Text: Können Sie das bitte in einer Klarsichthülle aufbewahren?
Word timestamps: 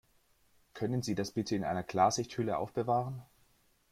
Können 0.73 1.03
Sie 1.03 1.13
das 1.13 1.29
bitte 1.31 1.55
in 1.55 1.63
einer 1.63 1.83
Klarsichthülle 1.83 2.57
aufbewahren? 2.57 3.21